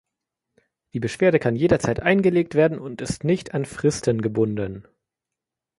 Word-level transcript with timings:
Die 0.95 0.99
Beschwerde 0.99 1.37
kann 1.37 1.55
jederzeit 1.55 1.99
eingelegt 1.99 2.55
werden 2.55 2.79
und 2.79 3.01
ist 3.01 3.23
nicht 3.23 3.53
an 3.53 3.65
Fristen 3.65 4.23
gebunden. 4.23 4.87